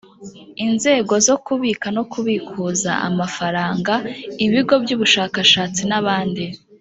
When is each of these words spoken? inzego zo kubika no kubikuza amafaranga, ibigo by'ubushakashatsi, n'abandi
inzego 0.65 1.13
zo 1.27 1.35
kubika 1.45 1.87
no 1.95 2.03
kubikuza 2.11 2.91
amafaranga, 3.09 3.93
ibigo 4.45 4.73
by'ubushakashatsi, 4.83 5.81
n'abandi 5.89 6.43